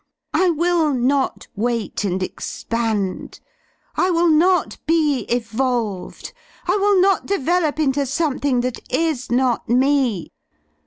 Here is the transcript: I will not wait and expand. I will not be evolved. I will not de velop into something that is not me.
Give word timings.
I 0.33 0.49
will 0.49 0.95
not 0.95 1.47
wait 1.55 2.03
and 2.05 2.23
expand. 2.23 3.39
I 3.95 4.09
will 4.09 4.29
not 4.29 4.79
be 4.87 5.27
evolved. 5.29 6.33
I 6.67 6.75
will 6.75 6.99
not 6.99 7.27
de 7.27 7.37
velop 7.37 7.77
into 7.77 8.07
something 8.07 8.61
that 8.61 8.79
is 8.91 9.31
not 9.31 9.69
me. 9.69 10.31